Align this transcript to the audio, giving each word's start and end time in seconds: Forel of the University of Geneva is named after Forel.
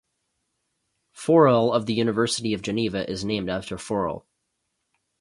Forel 1.13 1.71
of 1.71 1.85
the 1.85 1.93
University 1.93 2.55
of 2.55 2.63
Geneva 2.63 3.07
is 3.07 3.23
named 3.23 3.51
after 3.51 3.77
Forel. 3.77 4.25